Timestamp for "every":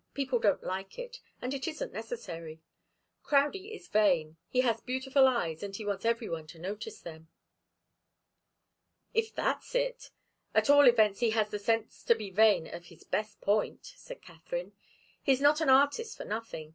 6.05-6.27